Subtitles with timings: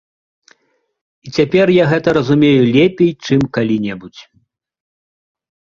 [1.27, 4.23] І цяпер я гэта разумею лепей, чым калі-небудзь.